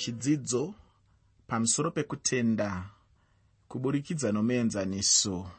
[0.00, 0.74] chidzidzo
[1.48, 2.68] pamusoro pekutenda
[3.68, 5.50] kuburikidza nomuenzaniso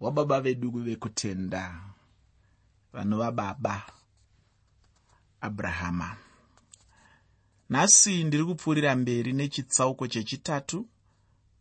[0.00, 1.64] wababa vedu vekutenda
[2.92, 3.76] vanova baba
[5.40, 6.16] abrahama.
[7.70, 10.86] Nhasi ndiri kupfuurira mberi nechitsauko chechitatu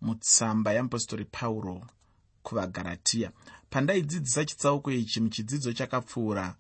[0.02, 1.88] mutsamba yeapostori pauro
[2.44, 3.32] kuvagaratiya
[3.70, 6.56] pandaidzidzisa chitsauko ichi muchidzidzo chakapfuura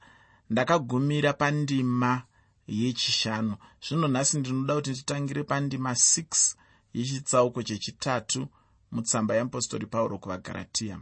[0.49, 2.23] ndakagumira pandima
[2.67, 3.57] yechishanu.
[3.87, 6.55] Zvino nhasi ndinoda kuti titangire pandima 6
[6.93, 8.47] yechitsauko chechitatu
[8.91, 10.99] mutsamba yeapostori pauro kuvagaratiya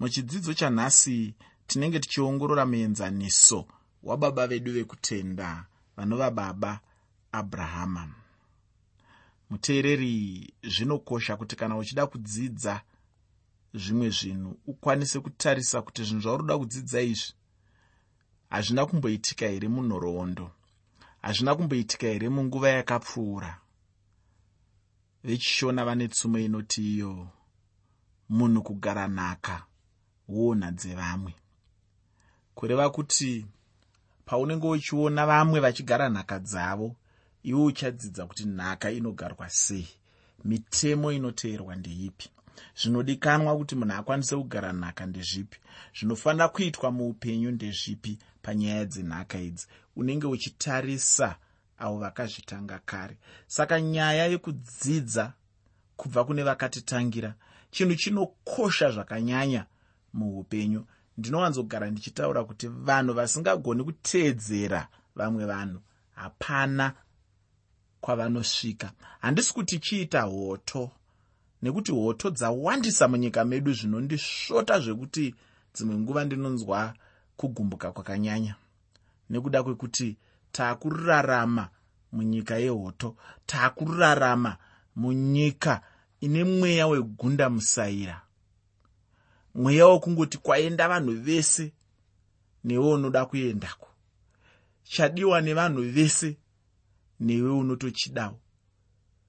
[0.00, 1.34] muchidzidzo chanhasi
[1.66, 3.66] tinenge tichiongorora muenzaniso
[4.02, 6.80] wababa vedu vekutenda vanova baba
[7.32, 8.14] abrahama.
[9.50, 12.80] Muteereri zvinokosha kuti kana uchida kudzidza
[13.74, 17.32] zvimwe zvinhu ukwanise kutarisa kuti zvinhu zvauri kuda kudzidza izvi
[18.50, 20.50] hazvina kumboitika here munhoroondo
[21.22, 23.60] hazvina kumboitika here munguva yakapfuura?
[25.24, 27.28] Vechishona vane tsumo inoti iyo
[28.28, 29.66] munhu kugara nhaka
[30.28, 31.34] woona dzevamwe
[32.54, 33.46] kureva kuti
[34.24, 36.96] paunenge uchiona vamwe vachigara nhaka dzavo
[37.42, 39.88] iwe uchadzidza kuti nhaka inogarwa sei?
[40.44, 42.28] Mitemo inoteerwa ndeipi?
[42.80, 45.58] Zvinodikanwa kuti munhu akwanise kugara nhaka ndezvipi?
[45.96, 49.66] Zvinofanira kuitwa muupenyu ndezvipi panyaya dzenhaka idzi
[50.00, 51.36] unenge uchitarisa
[51.78, 53.16] avo vakazvitanga kare.
[53.46, 55.32] Saka nyaya yekudzidza
[55.96, 57.34] kubva kune vakatitangira
[57.70, 59.66] chinhu chinokosha zvakanyanya
[60.12, 60.84] muupenyu.
[61.18, 65.80] Ndinowanzogara ndichitaura kuti vanhu vasingagoni kuteedzera vamwe vanhu.
[66.14, 66.92] Hapana
[68.00, 68.92] kwavanosvika.
[69.20, 70.90] Handisi kuti chiita hoto
[71.62, 75.34] nekuti hoto dzawandisa munyika medu zvinondisvota zvekuti
[75.74, 76.94] dzimwe nguva ndinonzwa
[77.36, 78.54] kugumbuka kwakanyanya
[79.30, 80.18] nekuda kwekuti
[80.52, 81.68] taakurarama
[82.12, 83.16] munyika yehoto
[83.46, 84.56] taakurarama
[84.96, 85.82] munyika
[86.20, 88.22] ine mweya wegunda musaira.
[89.54, 91.72] Mweya wekungoti kwaenda vanhu vese
[92.64, 93.88] newe unoda kuendako.
[94.82, 96.36] Chadiwa nevanhu vese
[97.20, 98.40] newe unotochidawo.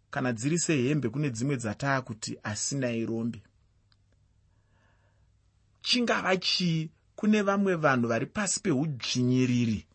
[0.10, 3.44] Kana dziri sehembe kune dzimwe dzataa kuti asinai rombe
[5.82, 9.86] chingava chii kune vamwe vanhu vari pasi peudzvinyiriri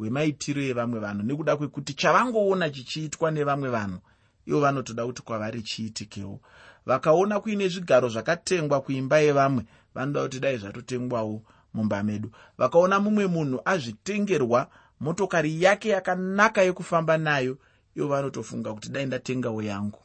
[0.00, 3.98] hwemaitiro evamwe vanhu nekuda kwekuti chavangoona chichiitwa nevamwe vanhu
[4.48, 6.40] ivo vanotoda kuti kwavari chiitikewo
[6.86, 9.62] vakaona kuine zvigaro zvakatengwa kuimba yevamwe
[9.94, 11.42] vanoda kuti dai zvatotengwawo
[11.74, 12.30] mumba medu.
[12.58, 17.58] Vakaona mumwe munhu azvitengerwa motokari yake yakanaka yekufamba nayo
[17.96, 19.98] ivo vanotofunga kuti dai ndatengawo yangu.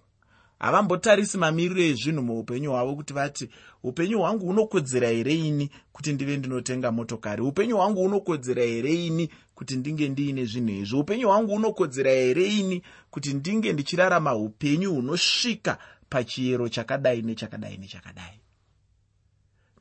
[0.59, 3.49] Havambotarisi mamiriro ezvinhu muupenyu hwavo kuti vati
[3.83, 7.41] upenyu hwangu hunokodzera here ini kuti ndive ndinotenga motokari?
[7.41, 12.83] Upenyu hwangu hunokodzera here ini kuti ndinge ndiine zvinhu izvi upenyu hwangu hunokodzera here ini
[13.09, 15.77] kuti ndinge ndichirarama upenyu hunosvika
[16.09, 18.39] pachiyero chakadai nechakadai nechakadai?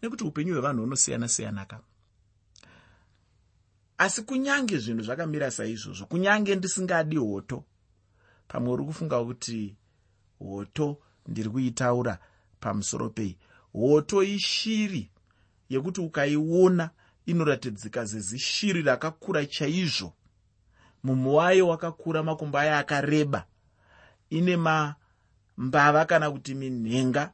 [0.03, 1.81] Nekuti upenyu hwevanhu hunosiyana-siyanaka
[3.99, 7.65] asi kunyange zvinhu zvakamira saizvozvo kunyange ndisingadi hoto
[8.49, 9.77] pamwe uri kufunga kuti
[10.39, 12.19] hoto ndiri kuitaura
[12.61, 13.39] pamusoro pei.
[13.73, 15.11] Hoto ishiri
[15.69, 16.91] yekuti ukaiona
[17.27, 20.13] inoratidzika zezishiri rakakura chaizvo.
[21.03, 23.47] Mumhu wayo wakakura makumbo ayo akareba.
[24.31, 27.33] Ine mambava kana kuti minhenga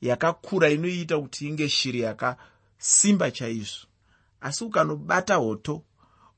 [0.00, 3.86] yakakura inoita kuti inge shiri yakasimba chaizvo.
[4.40, 5.82] Asi ukanobata hoto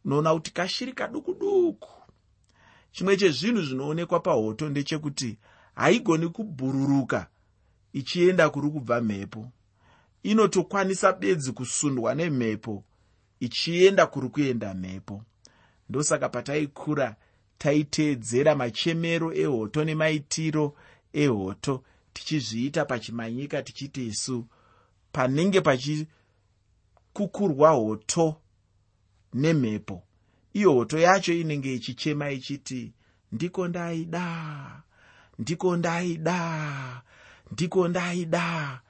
[0.04, 1.88] unoona kuti kashiri kaduku duku
[2.92, 5.38] chimwe chezvinhu zvinoonekwa pahoto ndechekuti
[5.74, 7.26] haigoni kubhururuka
[7.92, 9.48] ichienda kuri kubva mhepo.
[10.22, 12.84] Inotokwanisa bedzi kusundwa nemhepo
[13.46, 15.22] ichienda kuri kuenda mhepo.
[15.88, 17.16] Ndosaka pataikura
[17.58, 20.74] taiteedzera machemero ehoto nemaitiro
[21.12, 24.46] ehoto tichizviita pachimanyika tichiti isu
[25.12, 28.36] panenge pachikukurwa hoto
[29.34, 30.02] nemhepo.
[30.52, 32.92] Iyo hoto yacho inenge ichichema ichiti
[33.32, 34.82] ndiko ndaida
[35.38, 37.02] ndiko ndaida
[37.52, 38.80] ndiko ndaida.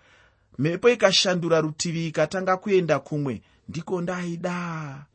[0.58, 5.06] Mhepo ikashandura rutivi ikatanga kuenda kumwe ndiko ndaida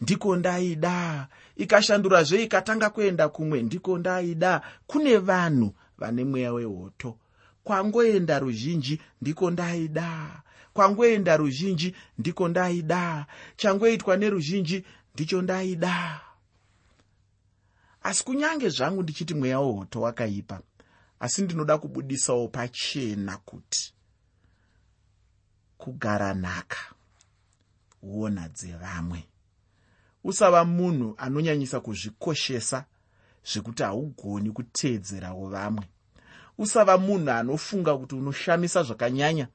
[0.00, 1.28] ndiko ndaida.
[1.56, 4.62] Ikashandurazve ikatanga kuenda kumwe ndiko ndaida.
[4.86, 7.18] Kune vanhu vane mweya wehoto.
[7.64, 10.42] Kwangoenda ruzhinji ndiko ndaida.
[10.72, 13.26] Kwangoenda ruzhinji ndiko ndaida.
[13.56, 16.20] Changoitwa neruzhinji ndicho ndaida.
[18.02, 20.60] Asi kunyange zvangu ndichiti mweya wehoto wakaipa
[21.20, 23.94] asi ndinoda kubudisawo pachena kuti
[25.78, 26.76] kugara nhaka
[28.02, 29.24] wona dzevamwe
[30.24, 32.84] usava munhu anonyanyisa kuzvikoshesa
[33.52, 35.84] zvekuti haugoni kuteedzerawo vamwe.
[36.58, 39.48] Usava munhu anofunga kuti unoshamisa zvakanyanya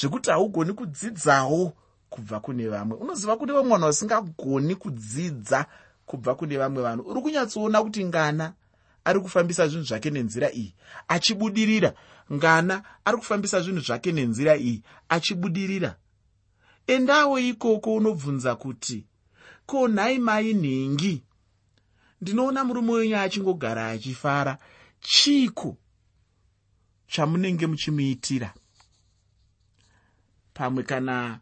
[0.00, 1.72] zvekuti haugoni kudzidzawo
[2.10, 2.96] kubva kune vamwe.
[2.96, 5.66] Unoziva kuti we mwana usingagoni kudzidza
[6.06, 7.02] kubva kune vamwe vanhu.
[7.10, 8.52] Uri kunyatsoona kuti ngana
[9.04, 10.74] ari kufambisa zvinhu zvake nenzira iyi?
[11.08, 11.94] Achibudirira.
[12.32, 14.82] Ngana ari kufambisa zvinhu zvake nenzira iyi?
[15.08, 15.96] Achibudirira
[16.86, 19.06] endawo ikoko unobvunza kuti
[19.66, 21.22] ko nhai mai nhengi?
[22.20, 24.58] Ndinoona murume wenyu achingogara achifara.
[25.00, 25.76] Chiko
[27.06, 28.54] chamunenge muchimuitira?
[30.54, 31.40] Pamwe kana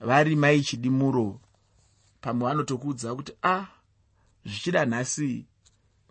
[0.00, 1.40] vari mai chidimuro
[2.20, 3.66] pamwe vanotokuudza kuti a ah,
[4.44, 5.46] zvichida nhasi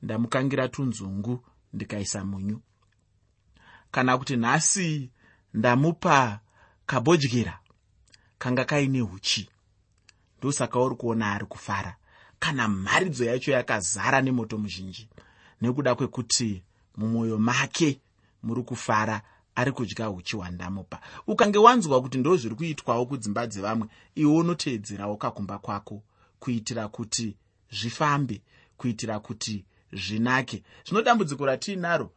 [0.02, 2.62] ndamukangira tunzungu ndikaisa munyu.
[3.92, 5.10] Kana kuti nhasi
[5.54, 6.40] ndamupa
[6.86, 7.60] kabodyera
[8.44, 9.50] kanga kaine uchi
[10.40, 11.96] ndosaka uri kuona ari kufara.
[12.40, 15.10] Kana mharidzo yacho yakazara nemoto muzhinji.
[15.62, 16.64] Nekuda kwekuti
[16.98, 18.00] mumwoyo make
[18.44, 19.22] muri kufara
[19.56, 21.00] ari kudya uchi hwandamupa.
[21.28, 26.04] Ukange wanzwa kuti ndo zviri kuitwawo kudzimba dzevamwe iwe unoteedzerawo kakumba kwako.
[26.40, 27.38] Kuitira kuti
[27.72, 28.42] zvifambe
[28.78, 30.64] kuitira kuti zvinake.
[30.86, 32.12] Zvino dambudziko ratiinaro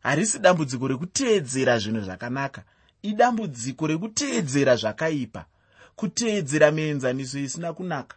[0.00, 2.64] harisi dambudziko rekuteedzera zvinhu zvakanaka
[3.02, 5.44] idambudziko rekuteedzera zvakaipa.
[5.96, 8.16] Kuteedzera mienzaniso isina kunaka.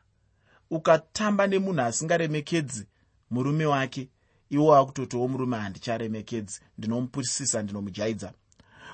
[0.69, 2.87] Ukatamba nemunhu asingaremekedzi
[3.31, 4.09] murume wake
[4.49, 8.33] iwo wakutotiwo murume handicharemekedzi ndinomupusisa ndinomujaidza.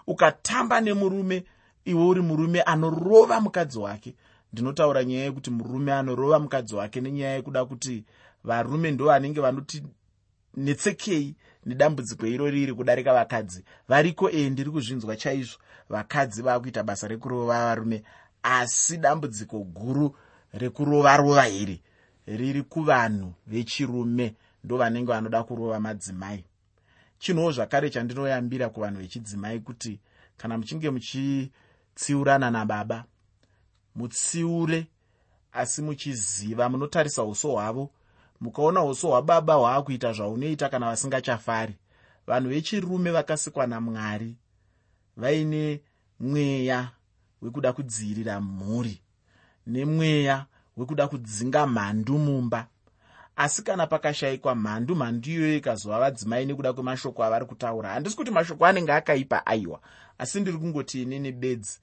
[0.08, 1.44] Ukatamba nemurume
[1.86, 4.16] iwe uri murume anorova mukadzi wake
[4.54, 8.04] ndinotaura nyaya yekuti murume anorova mukadzi wake nenyaya yekuda kuti
[8.44, 9.84] varume ndo vanenge vanoti
[10.58, 13.64] netsekei nedambudziko iro riri kudarika vakadzi.
[13.88, 15.58] Variko e ndiri kuzvinzwa chaizvo
[15.90, 18.04] vakadzi vakuita basa rekurova varume
[18.44, 20.16] asi dambudziko guru
[20.54, 21.82] rekurovarova iri
[22.28, 26.44] riri kuvanhu vechirume ndo vanenge vanoda kurova madzimai.
[27.20, 30.00] Chinhuwo zvakare chandinoyambira kuvanhu vechidzimai kuti
[30.38, 33.06] kana muchinge muchitsiurana nababa
[33.96, 34.88] mutsiure
[35.54, 37.90] asi muchiziva munotarisa uso hwavo.
[38.42, 41.76] Mukaona uso hwababa hwaakuita zvaunoita kana vasingachafari
[42.28, 44.36] vanhu vechirume vakasikwa namwari
[45.20, 45.82] vaine
[46.20, 46.92] mweya
[47.42, 49.02] wekuda kudzivirira mhuri
[49.68, 50.46] nemweya
[50.78, 52.68] wekuda kudzinga mhandu mumba.
[53.36, 57.90] Asi kana pakashayikwa mhandu mhandu iyoyo ikazova vadzimai nekuda kwemashoko avari kutaura.
[57.90, 59.80] Handisi kuti mashoko anenge akaipa aiwa.
[60.18, 61.80] Asi ndiri kungoti inini bedzi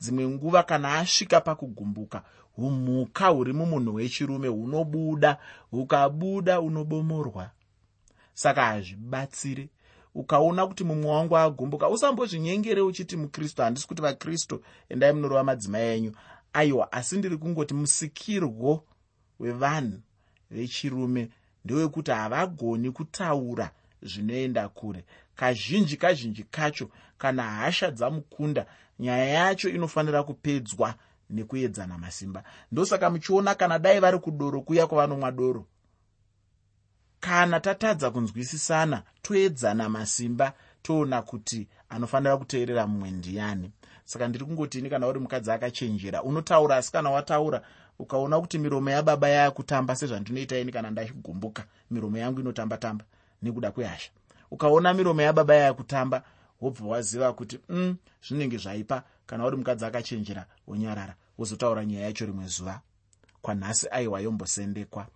[0.00, 2.22] dzimwe nguva kana asvika pakugumbuka
[2.56, 5.38] umhuka huri mumunhu wechirume hunobuda
[5.70, 7.50] hukabuda unobomorwa.
[8.34, 9.68] Saka hazvibatsire
[10.14, 16.12] ukaona kuti mumwe wangu agumbuka usambozvinyengere uchiti mukristu handisi kuti vakristu endai munorova madzimai enyu.
[16.52, 18.84] Aiwa asi ndiri kungoti musikirwo
[19.40, 20.00] wevanhu
[20.50, 21.28] vechirume
[21.64, 23.70] ndewekuti havagoni kutaura
[24.02, 25.04] zvinoenda kure.
[25.36, 28.66] Kazhinji kazhinji kacho kana hasha dzamukunda
[28.98, 30.94] nyaya yacho inofanira kupedzwa
[31.30, 32.44] nekuedzana masimba.
[32.72, 35.66] Ndosaka muchiona kana dai vari kudoro kuya kwavanomwa doro
[37.20, 40.52] kana tatadza kunzwisisana toedzana masimba
[40.82, 43.72] toona kuti anofanira kuteerera mumwe ndiani.
[44.04, 47.62] Saka ndiri kungotini kana uri mukadzi akachenjera unotaura asi kana wataura
[47.98, 53.04] ukaona kuti miromo yababa yaakutamba sezvandinoita ini kana ndagumbuka miromo yangu inotamba tamba
[53.42, 54.10] nekuda kwehasha.
[54.50, 56.22] Ukaona miromo yababa yaakutamba
[56.60, 57.96] wobva waziva kuti mm,
[58.28, 61.14] zvinenge zvaipa kana uri mukadzi akachenjera wonyarara.
[61.38, 62.80] Wozotaura nyaya yacho rimwe zuva.
[63.42, 65.06] Kwanhasi aiwa yombosendekwa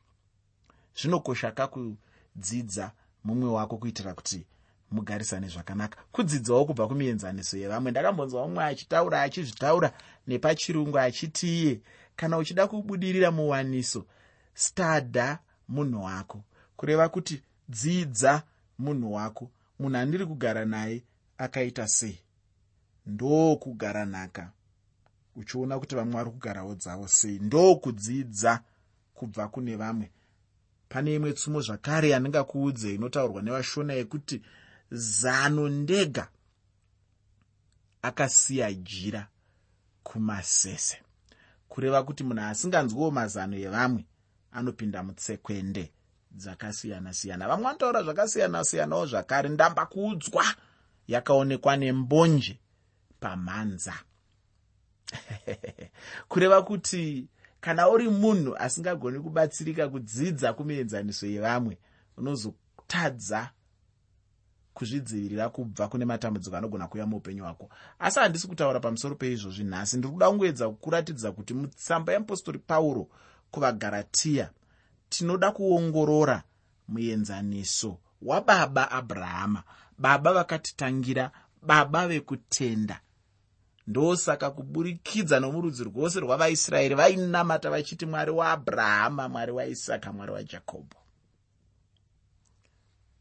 [0.97, 2.93] zvinokosha kakudzidza
[3.25, 4.47] mumwe wako kuitira kuti
[4.91, 5.99] mugarisane zvakanaka.
[6.13, 7.91] Kudzidzawo kubva kumienzaniso yevamwe.
[7.91, 9.93] Ndakambonzwa mumwe achitaura achizvitaura
[10.27, 11.81] nepachirungu achiti iye
[12.17, 14.05] kana uchida kubudirira muwaniso
[14.55, 16.45] stada munhu wako.
[16.77, 18.43] Kureva kuti dzidza
[18.79, 19.51] munhu wako.
[19.79, 21.03] Munhu andiri kugara naye
[21.39, 22.19] akaita sei?
[23.07, 24.51] Ndokugara nhaka.
[25.37, 27.39] Uchiona kuti vamwe vari kugarawo dzavo sei?
[27.39, 28.61] Ndokudzidza
[29.15, 30.11] kubva kune vamwe
[30.89, 34.43] pane imwe tsumo zvakare yandingakuudze inotaurwa nevashona yekuti
[34.91, 36.29] zano ndega
[38.03, 39.29] akasiya jira
[40.03, 40.97] kumasese
[41.69, 44.05] kureva kuti munhu asinganzwiwo mazano evamwe
[44.53, 45.91] anopinda mutsekwende
[46.35, 47.49] dzakasiyana-siyana.
[47.49, 49.49] Vamwe vanotaura zvakasiyana-siyanawo zvakare.
[49.49, 50.45] Ndamba kuudzwa
[51.09, 52.59] yakaonekwa nembonje
[53.21, 53.95] pamhanza.
[56.29, 57.29] Kureva kuti
[57.65, 61.79] kana uri munhu asingagoni kubatsirika kudzidza kumienzaniso yevamwe
[62.17, 63.51] unozotadza
[64.75, 67.69] kuzvidzivirira kubva kune matambudziko anogona kuuya muupenyu hwako.
[67.99, 69.97] Asi handisi kutaura pamusoro peizvozvi nhasi.
[69.97, 73.09] Ndiri kuda kungoedza kuratidza kuti mutsamba yeapostori pauro
[73.51, 74.51] kuvagaratiya
[75.09, 76.43] tinoda kuongorora
[76.89, 79.63] muenzaniso wababa abrahama.
[79.99, 81.31] Baba vakatitangira
[81.63, 83.01] baba vekutenda
[83.87, 90.99] ndosaka kuburikidza nomurudzi rwose rwavaisraeri vainamata vachiti mwari waabrahama mwari waisaka mwari wajakobho.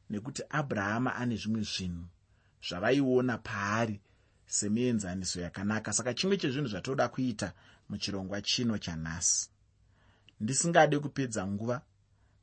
[0.10, 2.05] Nekuti abrahama ane zvimwe zvinhu
[2.67, 4.01] zvavaiona paari
[4.46, 7.53] semienzaniso yakanaka saka chimwe chezvinhu zvatoda kuita
[7.89, 9.50] muchirongwa chino chanhasi.
[10.39, 11.82] Ndisingade kupedza nguva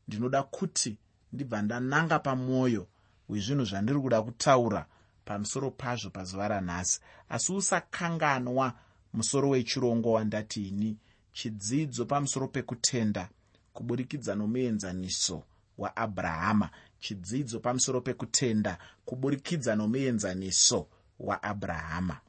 [0.08, 0.98] ndinoda kuti
[1.32, 2.86] ndibva ndananga pamwoyo
[3.28, 4.86] wezvinhu zvandiri kuda kutaura
[5.24, 7.00] pamusoro pazvo pazuva ranhasi.
[7.28, 8.74] Asi usakanganwa
[9.12, 10.96] musoro wechirongo wandatini
[11.32, 13.28] chidzidzo pamusoro pekutenda
[13.72, 15.42] kuburikidza nomuenzaniso
[15.78, 16.70] waabrahama.
[17.00, 22.20] Chidzidzo pamusoro pekutenda kuburikidza nomuenzaniso waabrahama.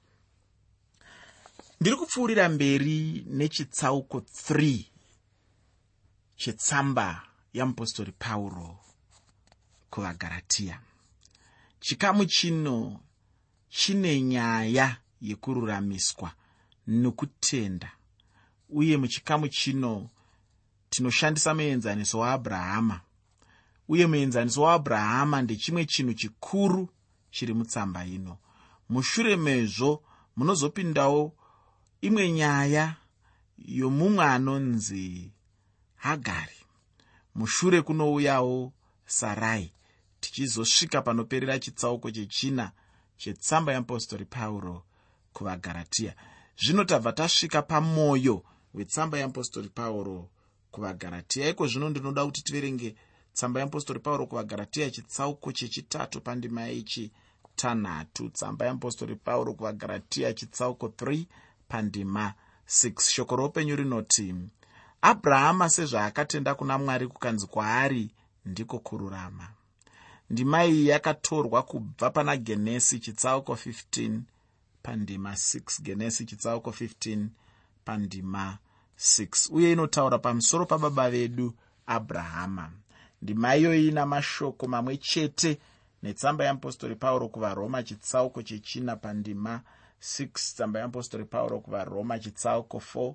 [1.82, 4.86] Ndiri kupfuurira mberi nechitsauko 3
[6.36, 7.22] chetsamba
[7.54, 8.80] yamupostori pauro
[9.90, 10.80] kuvagaratiya
[11.82, 13.00] chikamu chino
[13.70, 16.32] chine nyaya yekururamiswa
[16.88, 17.92] nokutenda.
[18.70, 20.10] Uye muchikamu chino
[20.90, 23.02] tinoshandisa muenzaniso waabrahama.
[23.88, 26.90] Uye muenzaniso waabrahama ndechimwe chinhu chikuru
[27.32, 28.38] chiri mutsamba ino.
[28.90, 30.04] Mushure mezvo
[30.36, 31.34] munozopindawo
[32.02, 32.96] imwe nyaya
[33.58, 35.32] yomumwe anonzi
[35.96, 36.56] hagari.
[37.36, 38.74] Mushure kunouyawo
[39.06, 39.74] sarai
[40.22, 42.72] tichizosvika panoperera chitsauko chechina
[43.18, 44.76] chetsamba yeapostori pauro
[45.34, 46.14] kuvagaratiya
[46.62, 50.30] zvino tabva tasvika pamwoyo wetsamba yeapostori pauro
[50.72, 52.96] kuvagaratiya iko zvino ndinoda kuti tiverenge
[53.34, 58.30] tsamba yeapostori pauro kuvagaratiya chitsauko chechitatu pandima yechitanhatu?
[58.30, 61.26] Tsamba yeapostori pauro kuvagaratiya chitsauko 3
[61.68, 62.34] pandima
[62.68, 64.36] 6 shoko roupenyu rinoti
[65.02, 68.12] abrahama sezvaakatenda kuna mwari kukanzi kwaari
[68.46, 69.48] ndiko kururama
[70.32, 74.20] ndima iyi yakatorwa kubva pana genesi chitsauko 15
[74.84, 77.26] pandima 6 genesi chitsauko 15
[77.86, 78.58] pandima
[79.00, 81.54] 6 uye inotaura pamusoro pababa vedu
[81.86, 82.72] abrahama.
[83.22, 85.60] Ndima iyoyi ina mashoko mamwe chete
[86.04, 89.62] netsamba yeapostori pauro kuvaroma chitsauko chechina pandima
[90.02, 93.14] 6 tsamba yeapostori pauro kuvaroma chitsauko 4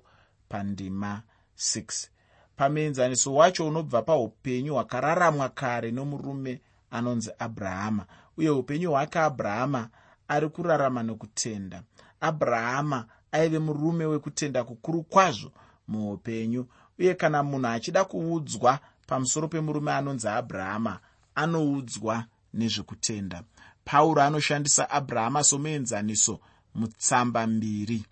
[0.49, 1.21] pandima
[1.57, 2.07] 6
[2.55, 8.05] pamuenzaniso wacho unobva paupenyu hwakararamwa kare nomurume anonzi abrahama.
[8.37, 9.89] Uye upenyu hwake abrahama
[10.27, 11.83] ari kurarama nokutenda.
[12.19, 15.51] Abrahama aive murume wekutenda kukuru kwazvo
[15.87, 16.67] muupenyu.
[16.99, 20.99] Uye kana munhu achida kuudzwa pamusoro pemurume anonzi abrahama
[21.35, 23.43] anoudzwa nezvekutenda.
[23.85, 26.39] Pauro anoshandisa abrahama somuenzaniso
[26.75, 28.05] mutsamba mbiri.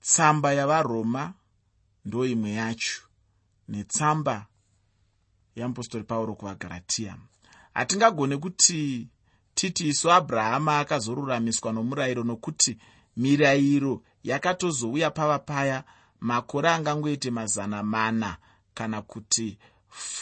[0.00, 1.32] Tsamba yavaroma
[2.04, 3.02] ndo imwe yacho
[3.68, 4.46] netsamba
[5.56, 7.16] yeapostori pauro kuvagaratiya
[7.74, 9.08] hatingagone kuti
[9.54, 12.78] titi isu abrahama akazoruramiswa nomurayiro nokuti
[13.16, 15.84] mirayiro yakatozouya pava paya
[16.20, 18.36] makore angangoite mazana mana
[18.74, 19.58] kana kuti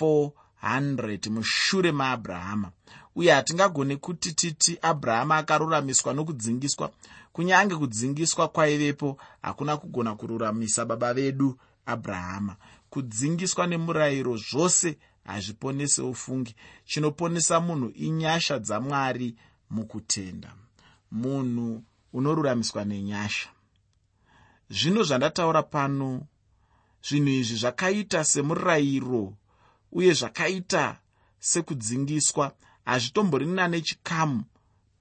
[0.01, 2.71] 400 mushure maabrahama.
[3.17, 6.91] Uye hatingagone kuti titi abrahama akaruramiswa nokudzingiswa.
[7.33, 12.57] Kunyange kudzingiswa kwaivepo hakuna kugona kururamisa baba vedu abrahama.
[12.91, 16.55] Kudzingiswa nemurayiro zvose hazviponese ufungi.
[16.85, 19.35] Chinoponesa munhu inyasha dzamwari
[19.71, 20.55] mukutenda.
[21.11, 21.83] Munhu
[22.13, 23.49] unoruramiswa nenyasha.
[24.71, 26.27] Zvino zvandataura pano
[27.03, 29.35] zvinhu izvi zvakaita semurayiro
[29.93, 31.01] uye zvakaita
[31.39, 32.53] sekudzingiswa
[32.85, 34.45] hazvitomborina nechikamu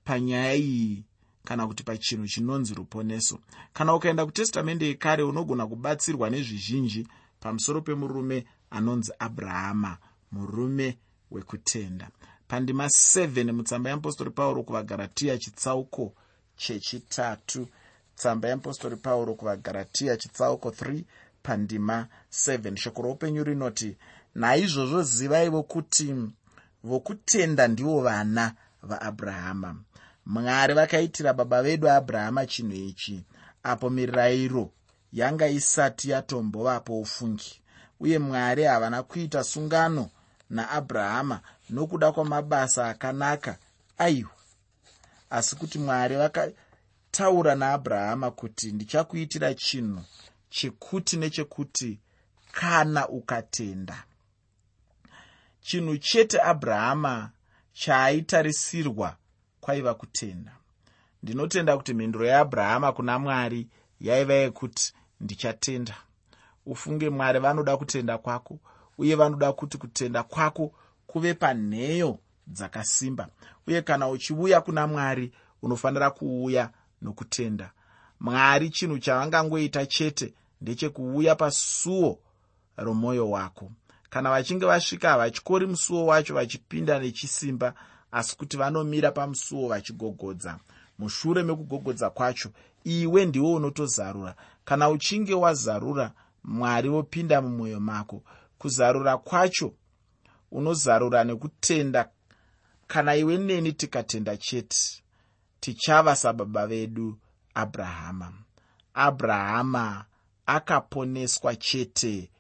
[0.04, 1.04] panyaya iyi
[1.44, 3.40] kana kuti pachinhu chinonzi ruponeso.
[3.74, 7.08] Kana ukaenda kutestamende yekare unogona kubatsirwa nezvizhinji
[7.40, 9.98] pamusoro pemurume anonzi abrahama
[10.32, 10.98] murume
[11.32, 12.08] wekutenda.
[12.48, 16.14] Pandima 7 mutsamba yeapostori pauro kuvagaratiya chitsauko
[16.58, 17.68] chechitatu.
[18.16, 21.04] Tsamba yeapostori pauro kuvagaratiya chitsauko 3
[21.44, 23.98] pandima 7 shoko roupenyu rinoti
[24.36, 26.16] naizvozvo zivaivo kuti
[26.84, 28.54] vokutenda ndivo vana
[28.84, 29.76] vaabrahama.
[30.26, 33.24] Mwari vakaitira baba vedu abrahama chinhu ichi.
[33.64, 34.72] Apo mirayiro
[35.14, 37.62] yanga isati yatombovapo ufungi
[38.00, 40.10] uye mwari havana kuita sungano
[40.50, 43.58] naabrahama nokuda kwamabasa akanaka
[43.98, 44.30] aiwa.
[45.30, 50.04] Asi kuti mwari vakataura naabrahama kuti ndichakuitira chinhu
[50.50, 52.00] chekuti nechekuti
[52.52, 54.04] kana ukatenda.
[55.62, 57.32] Chinhu chete abrahama
[57.74, 59.18] chaaitarisirwa
[59.62, 60.52] kwaiva kutenda.
[61.24, 63.68] Ndinotenda kuti mhinduro yeabrahama kuna mwari
[64.00, 65.96] yaiva yekuti ndichatenda.
[66.66, 68.60] Ufunge mwari vanoda kutenda kwako
[68.98, 70.72] uye vanoda kuti kutenda kwako
[71.08, 73.28] kuve panheyo dzakasimba.
[73.68, 76.70] Uye kana uchiuya kuna mwari unofanira kuuya
[77.02, 77.72] nokutenda.
[78.20, 82.20] Mwari chinhu chavangangoita chete ndechekuuya pasuo
[82.78, 83.72] romwoyo wako.
[84.10, 87.74] Kana vachinge vasvika havatyori musuo wacho vachipinda nechisimba
[88.12, 90.60] asi kuti vanomira pamusuo vachigogodza.
[91.00, 92.50] Mushure mekugogodza kwacho
[92.84, 94.36] iwe ndiwo unotozarura.
[94.66, 96.12] Kana uchinge wazarura
[96.44, 98.22] mwari vopinda mumwoyo mako
[98.58, 99.74] kuzarura kwacho
[100.52, 102.10] unozarura nekutenda.
[102.88, 105.04] Kana iwe neni tikatenda chete
[105.60, 107.20] tichava sababa vedu
[107.54, 108.34] abrahama.
[108.94, 110.06] Abrahama
[110.46, 112.32] akaponeswa chete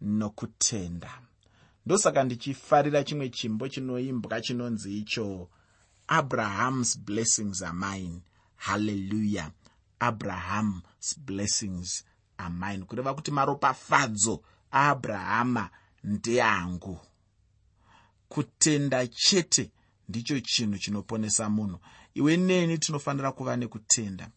[0.00, 1.20] nokutenda.
[1.86, 5.48] Ndosaka ndichifarira chimwe chimbo chinoimbwa chinonzi icho
[6.08, 8.22] abraham's blessings are mine.
[8.56, 9.50] Haleluya
[10.00, 12.04] abraham's blessings
[12.38, 12.84] are mine.
[12.84, 15.70] Kureva kuti maropafadzo aabrahama
[16.04, 17.00] ndeangu.
[18.28, 19.70] Kutenda chete
[20.08, 21.78] ndicho chinhu chinoponesa munhu.
[22.14, 24.28] Iwe neni tinofanira kuva nekutenda.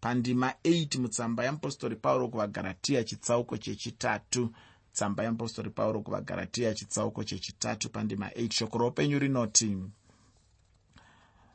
[0.00, 4.52] Pandima 8 mutsamba yeapostori pauro kuvagaratiya chitsauko chechitatu.
[4.92, 7.90] Tsamba yeapostori pauro kuvagaratiya chitsauko chechitatu.
[7.90, 9.78] Pandima 8 shoko roupenyu rinoti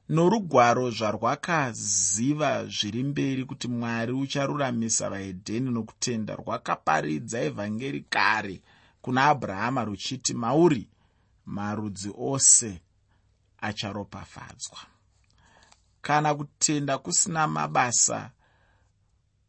[0.10, 8.62] norugwaro zvarwakaziva zviri mberi kuti mwari ucharuramisa vahedheni nokutenda rwakaparidza evhangeri kare
[9.02, 10.88] kuna abrahama ruchiti mauri
[11.46, 12.82] marudzi ose
[13.62, 14.80] acharopafadzwa.
[16.02, 18.32] Kana kutenda kusina mabasa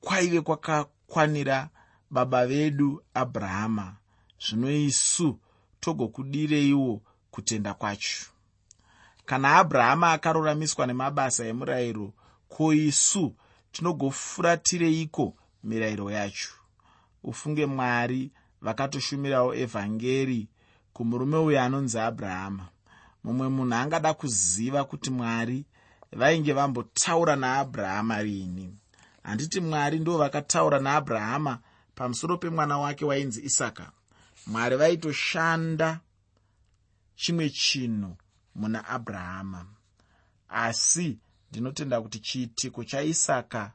[0.00, 1.68] kwaive kwakakwanira
[2.10, 3.96] baba vedu abrahama.
[4.40, 5.38] Zvino isu
[5.80, 8.38] togokudireiwo kutenda kwacho
[9.28, 12.12] kana abrahama akaruramiswa nemabasa emurayiro
[12.49, 13.35] ko isu
[13.73, 16.52] tinogofuratireiko mirayiro yacho?
[17.25, 18.32] Ufunge mwari
[18.64, 20.49] vakatoshumirawo evhangeri
[20.92, 22.66] kumurume uyo anonzi abrahama.
[23.25, 25.64] Mumwe munhu angada kuziva kuti mwari
[26.12, 28.75] vainge vambotaura naabrahama rini.
[29.23, 31.58] Handiti mwari ndo vakataura naabrahama
[31.95, 33.93] pamusoro pemwana wake wainzi isaka.
[34.47, 36.00] Mwari vaitoshanda
[37.17, 38.17] chimwe chinhu
[38.58, 39.66] muna abrahama.
[40.49, 41.18] Asi
[41.50, 43.73] ndinotenda kuti chiitiko chaisaka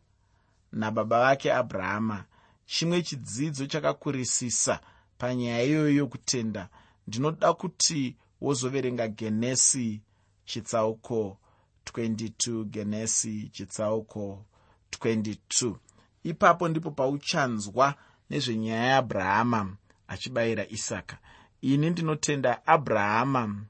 [0.72, 2.26] nababa vake abrahama
[2.66, 4.80] chimwe chidzidzo chakakurisisa
[5.18, 6.70] panyaya iyoyo yokutenda
[7.08, 10.02] ndinoda kuti wozoverenga genesi
[10.46, 11.38] chitsauko
[11.86, 14.46] 22 genesi chitsauko
[14.92, 15.76] 22
[16.24, 17.96] ipapo ndipo pauchanzwa
[18.30, 19.76] nezvenyaya yeabrahama
[20.08, 21.18] achibayira isaka.
[21.62, 23.66] Ini ndinotenda abrahama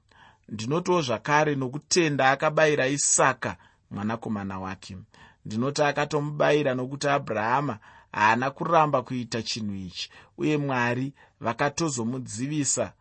[0.49, 3.57] ndinotiwo zvakare nokutenda akabayira isaka
[3.91, 4.97] mwanakomana wake.
[5.45, 7.79] Ndinoti akatomubayira nokuti abrahama
[8.11, 12.93] haana kuramba kuita chinhu ichi uye mwari vakatozomudzivisa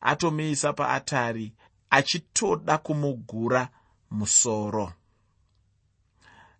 [0.00, 1.52] atomuisa paatari
[1.90, 3.68] achitoda kumugura
[4.10, 4.92] musoro.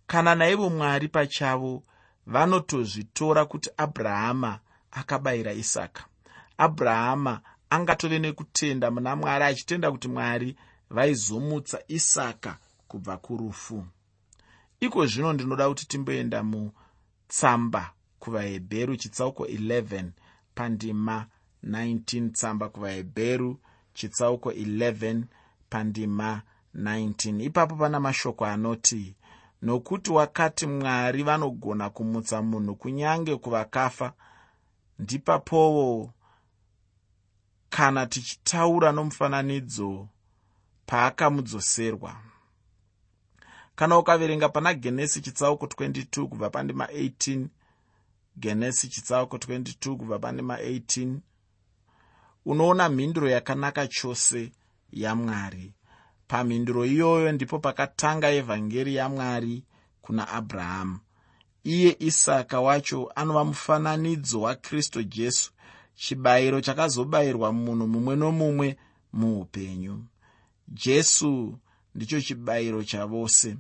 [0.07, 1.83] Kana naivo mwari pachavo
[2.27, 4.59] vanotozvitora kuti abrahama
[4.91, 6.05] akabayira isaka.
[6.59, 7.41] Abrahama
[7.75, 10.57] angatove nekutenda muna mwari achitenda kuti mwari
[10.91, 12.59] vaizomutsa isaka
[12.89, 13.87] kubva kurufu.
[14.81, 20.05] Iko zvino ndinoda kuti timboenda mutsamba kuvahebheru chitsauko 11
[20.55, 21.27] pandima
[21.65, 23.61] 19 tsamba kuvahebheru
[23.95, 25.23] chitsauko 11
[25.71, 26.43] pandima
[26.77, 29.17] 19 ipapo pana mashoko anoti
[29.63, 34.13] nokuti wakati mwari vanogona kumutsa munhu kunyange kuvakafa
[34.99, 36.14] ndipapowo
[37.77, 40.09] kana tichitaura nomufananidzo
[40.87, 42.17] paakamudzoserwa
[43.77, 47.47] kana ukaverenga pana genesi chitsauko 22 kubva pandima 18
[48.37, 51.17] genesi chitsauko 22 kubva pandima 18
[52.47, 54.53] unoona mhinduro yakanaka chose
[54.93, 55.73] yamwari.
[56.29, 59.65] Pamhinduro iyoyo ndipo pakatanga evhangeri yamwari
[60.03, 60.99] kuna abrahamu
[61.65, 65.53] iye isaka wacho anova mufananidzo wakristu jesu
[65.95, 68.77] chibayiro chakazobayirwa munhu mumwe nomumwe
[69.13, 70.05] muupenyu.
[70.69, 71.59] Jesu
[71.95, 73.57] ndicho chibayiro chavose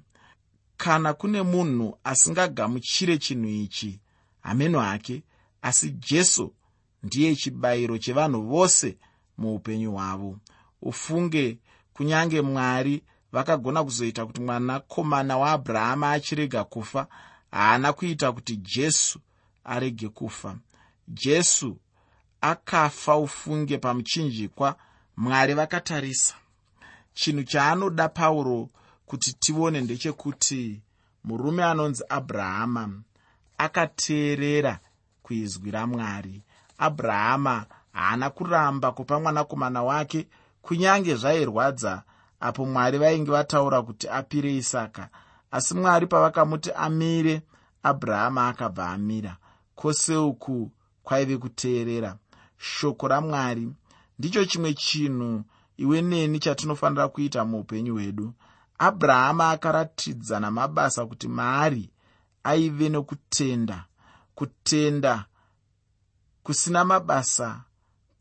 [0.77, 4.01] kana kune munhu asingagamuchire chinhu ichi
[4.40, 5.23] hameno hake
[5.62, 6.55] asi jesu
[7.03, 8.99] ndiye chibayiro chevanhu vose
[9.38, 10.38] muupenyu hwavo.
[10.83, 11.59] Ufunge
[11.92, 17.07] kunyange mwari vakagona kuzoita kuti mwanakomana waabrahama achirega kufa
[17.51, 19.18] haana kuita kuti jesu
[19.64, 20.59] arege kufa.
[21.09, 21.77] Jesu
[22.51, 24.77] akafa ufunge pamuchinjikwa
[25.17, 26.35] mwari vakatarisa.
[27.15, 28.69] Chinhu chaanoda pauro
[29.07, 30.83] kuti tione ndechekuti
[31.25, 32.91] murume anonzi abrahama
[33.59, 34.79] akateerera
[35.23, 36.43] kuizwi ramwari.
[36.79, 40.29] Abrahama haana kuramba kupa mwanakomana wake
[40.63, 42.03] kunyange zvairwadza
[42.41, 45.09] apo mwari vainge vataura kuti apire isaka.
[45.51, 47.43] Asi mwari pavakamuti amire
[47.83, 49.37] abrahama akabva amira.
[49.75, 50.71] Kwose uku
[51.03, 52.17] kwaive kuteerera
[52.64, 53.68] shoko ramwari.
[54.18, 55.42] Ndicho chimwe chinhu
[55.77, 58.33] iwe neni chatinofanira kuita muupenyu hwedu.
[58.79, 61.90] Abrahama akaratidza namabasa kuti maari
[62.44, 63.85] aive nokutenda
[64.35, 65.24] kutenda
[66.42, 67.61] kusina mabasa.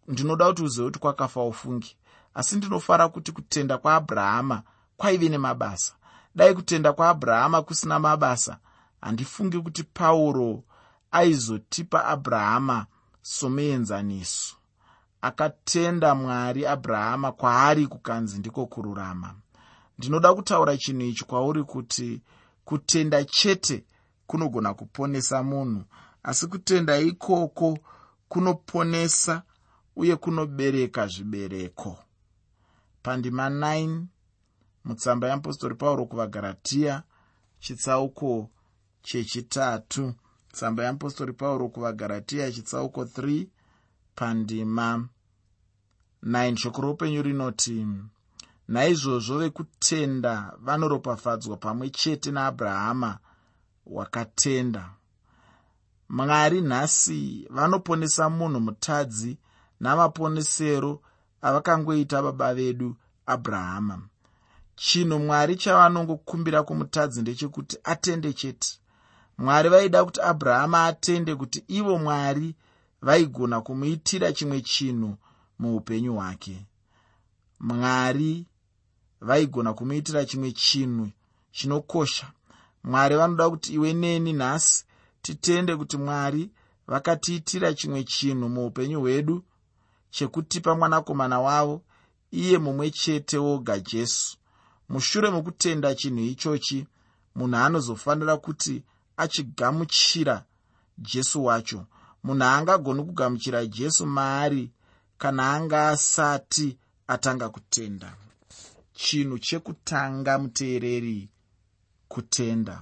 [0.08, 1.97] Ndinoda kuti uzive kuti kwakafa ufungi
[2.34, 4.63] asi ndinofara kuti kutenda kwaabrahama
[4.97, 5.93] kwaive nemabasa.
[6.36, 8.58] Dai kutenda kwaabrahama kusina mabasa
[9.01, 10.63] handifungi kuti pauro
[11.12, 12.86] aizotipa abrahama
[13.24, 14.56] somuenzaniso.
[15.22, 19.36] Akatenda mwari abrahama kwaari kukanzi ndiko kururama.
[19.98, 22.22] Ndinoda kutaura chinhu ichi kwauri kuti
[22.66, 23.86] kutenda chete
[24.28, 25.84] kunogona kuponesa munhu
[26.24, 27.80] asi kutenda ikoko
[28.28, 29.44] kunoponesa
[29.96, 31.98] uye kunobereka zvibereko.
[33.04, 34.04] Pandima 9
[34.86, 37.04] mutsamba yeapostori pauro kuvagaratiya
[37.60, 38.50] chitsauko
[39.02, 40.14] chechitatu
[40.54, 43.48] tsamba yeapostori pauro kuvagaratiya chitsauko 3
[44.16, 45.08] pandima
[46.24, 47.88] 9 shoko roupenyu rinoti
[48.68, 53.20] naizvozvo vekutenda vanoropafadzwa pamwe chete naabrahama
[53.86, 54.89] wakatenda.
[56.10, 59.38] Mwari nhasi vanoponesa munhu mutadzi
[59.80, 61.02] namaponesero
[61.42, 64.02] avakangoita baba vedu abrahama.
[64.76, 68.80] Chinhu mwari chavanongokumbira kumutadzi ndechekuti atende chete
[69.43, 72.56] mwari vaida kuti abrahama atende kuti ivo mwari
[73.01, 75.17] vaigona kumuitira chimwe chinhu
[75.60, 76.65] muupenyu hwake.
[77.60, 78.45] Mwari
[79.21, 81.10] vaigona kumuitira chimwe chinhu
[81.51, 82.32] chinokosha.
[82.84, 84.86] Mwari vanoda kuti iwe neni nhasi
[85.21, 86.49] titende kuti mwari
[86.88, 89.43] vakatiitira chimwe chinhu muupenyu hwedu
[90.10, 91.82] chekutipa mwanakomana wavo
[92.32, 94.38] iye mumwe chete woga jesu.
[94.89, 96.88] Mushure mokutenda chinhu ichochi
[97.36, 98.84] munhu anozofanira kuti
[99.17, 100.45] achigamuchira
[100.97, 101.86] jesu wacho.
[102.23, 104.71] Munhu haangagoni kugamuchira jesu maari
[105.17, 108.15] kana anga asati atanga kutenda.
[108.93, 111.30] Chinhu chekutanga muteereri
[112.08, 112.82] kutenda.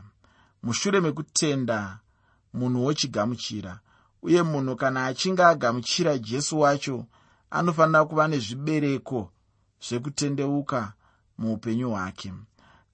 [0.63, 1.99] Mushure mekutenda
[2.53, 3.79] munhu wochigamuchira.
[4.21, 7.05] Uye munhu kana achinge agamuchira jesu wacho
[7.51, 9.31] anofanira kuva nezvibereko
[9.87, 10.93] zvekutendeuka
[11.37, 12.33] muupenyu hwake.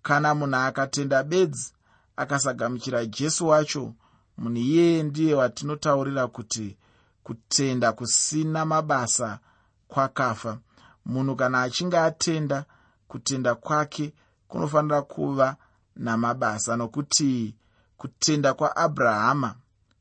[0.01, 1.73] Kana munhu akatenda bedzi
[2.17, 3.93] akasagamuchira jesu wacho
[4.37, 6.77] munhu iyeye ndiye watinotaurira kuti
[7.23, 9.39] kutenda kusina mabasa
[9.87, 10.57] kwakafa.
[11.05, 12.65] Munhu kana achinge atenda
[13.07, 14.13] kutenda kwake
[14.47, 15.55] kunofanira kuva
[15.95, 17.55] namabasa nokuti
[17.97, 19.55] kutenda kwaabrahama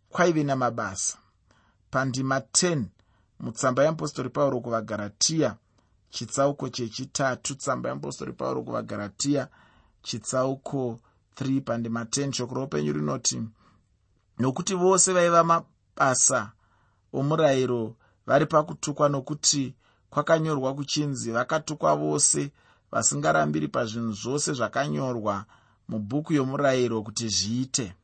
[0.08, 1.18] kwaive namabasa.
[1.90, 2.84] Pandima 10
[3.40, 5.56] mutsamba yeapostori pauro kuvagaratiya
[6.10, 9.48] chitsauko chechitatu tsamba yeapostori pauro kuvagaratiya
[10.02, 11.00] chitsauko
[11.40, 13.42] 3 pandima 10 shoko roupenyu rinoti
[14.38, 16.52] nokuti vose vaiva mabasa
[17.12, 17.96] omurayiro
[18.26, 19.74] vari pakutukwa nokuti
[20.10, 22.52] kwakanyorwa kuchinzi vakatukwa vose
[22.92, 25.44] vasingarambiri pazvinhu zvose zvakanyorwa
[25.88, 27.94] mubhuku yomurayiro kuti zviite.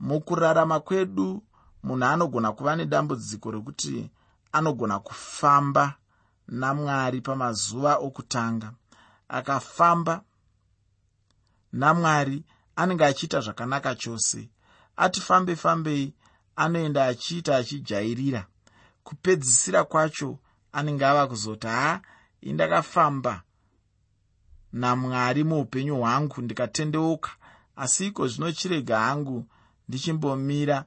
[0.00, 1.42] Mukurarama kwedu
[1.82, 4.10] munhu anogona kuva nedambudziko rekuti
[4.52, 5.94] anogona kufamba
[6.48, 8.72] namwari pamazuva okutanga.
[9.28, 10.22] Akafamba
[11.74, 12.44] namwari
[12.76, 14.50] anenge achiita zvakanaka chose.
[14.96, 16.14] Ati fambe fambei
[16.56, 18.46] anoenda achiita achijairira.
[19.04, 20.38] Kupedzisira kwacho
[20.72, 22.00] anenge ava kuzoti ha
[22.40, 23.42] indakafamba
[24.72, 27.30] namwari muupenyu hwangu ndikatendeuka.
[27.76, 29.46] Asi iko zvino chirega hangu
[29.88, 30.84] ndichimbomira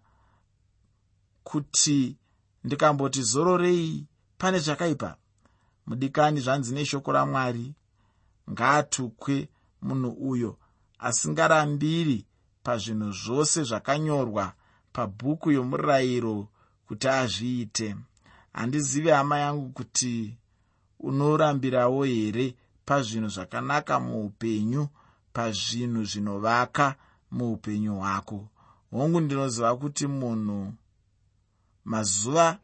[1.44, 2.18] kuti
[2.64, 4.06] ndikamboti zororei
[4.38, 5.18] pane zvakaipa.
[5.88, 7.74] Mudikani zvanzi neshoko ramwari.
[8.52, 9.50] Ngaatukwe
[9.82, 10.58] munhu uyo
[11.00, 12.26] asingarambiri
[12.64, 14.54] pazvinhu zvose zvakanyorwa
[14.94, 16.48] pabhuku yomurayiro
[16.88, 17.96] kuti azviite.
[18.54, 20.38] Handizivi hama yangu kuti
[21.00, 22.56] unorambirawo here
[22.86, 24.88] pazvinhu zvakanaka muupenyu
[25.34, 26.96] pazvinhu zvinovaka
[27.32, 28.48] muupenyu hwako?
[28.92, 30.74] Hongu ndinoziva kuti munhu
[31.86, 32.58] mazuva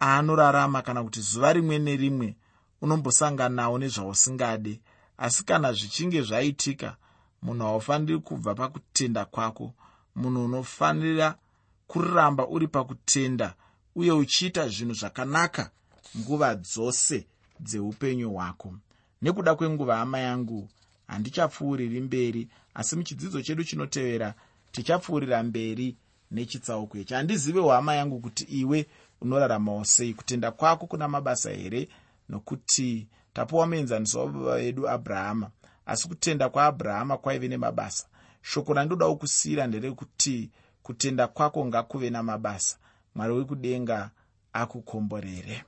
[0.00, 2.36] aanorarama kana kuti zuva rimwe nerimwe
[2.80, 4.80] unombosanganawo nezvausingade
[5.18, 6.96] asi kana zvichinge zvaitika
[7.42, 9.72] munhu haufaniri kubva pakutenda kwako.
[10.16, 11.36] Munhu unofanira
[11.86, 13.54] kuramba uri pakutenda
[13.94, 15.70] uye uchiita zvinhu zvakanaka
[16.18, 17.26] nguva dzose
[17.60, 18.74] dzeupenyu hwako.
[19.22, 20.68] Nekuda kwenguva hama yangu
[21.06, 24.34] handichapfuuriri mberi asi muchidzidzo chedu chinotevera
[24.72, 25.96] tichapfuurira mberi
[26.30, 27.14] nechitsauko ichi.
[27.14, 28.86] Handizivewo hama yangu kuti iwe
[29.20, 31.88] unoraramawo sei kutenda kwako kuna mabasa here
[32.28, 35.50] nokuti tapiwa muenzaniso wababa vedu abrahama
[35.88, 38.06] asi kutenda kwaabrahama kwaive nemabasa.
[38.42, 40.50] Shoko randinodawo kusiyira nderekuti
[40.82, 42.78] kutenda kwako ngakuve namabasa.
[43.14, 44.10] Mwari wekudenga
[44.52, 45.64] akukomborere